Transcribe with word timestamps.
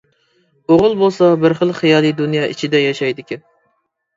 ئوغۇل 0.71 0.95
بولسا 1.01 1.29
بىر 1.43 1.55
خىل 1.61 1.73
خىيالى 1.81 2.13
دۇنيا 2.23 2.49
ئىچىدە 2.55 2.83
ياشايدىكەن. 2.85 3.45